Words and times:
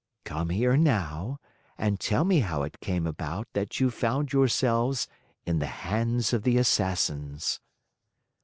"Come 0.23 0.49
here 0.49 0.75
now 0.75 1.37
and 1.77 1.99
tell 1.99 2.23
me 2.23 2.39
how 2.39 2.63
it 2.63 2.79
came 2.79 3.05
about 3.05 3.47
that 3.53 3.79
you 3.79 3.91
found 3.91 4.33
yourself 4.33 5.05
in 5.45 5.59
the 5.59 5.67
hands 5.67 6.33
of 6.33 6.41
the 6.41 6.57
Assassins." 6.57 7.61